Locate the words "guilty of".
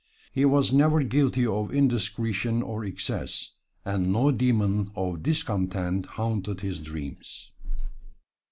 1.03-1.71